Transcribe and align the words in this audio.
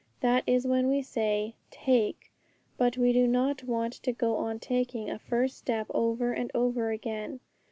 That 0.21 0.43
is 0.47 0.65
when 0.65 0.87
we 0.89 1.03
say, 1.03 1.53
'Take'; 1.69 2.31
but 2.75 2.97
we 2.97 3.13
do 3.13 3.27
not 3.27 3.63
want 3.65 3.93
to 4.01 4.11
go 4.11 4.37
on 4.37 4.57
taking 4.57 5.11
a 5.11 5.19
first 5.19 5.59
step 5.59 5.85
over 5.91 6.33
and 6.33 6.49
over 6.55 6.89
again. 6.89 7.39